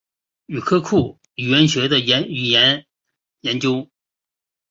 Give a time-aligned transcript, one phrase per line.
[0.47, 2.87] 语料库语言学的语言
[3.41, 3.87] 研究。